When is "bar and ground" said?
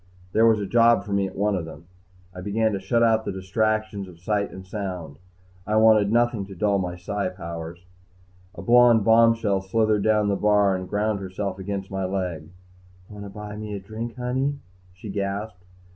10.35-11.19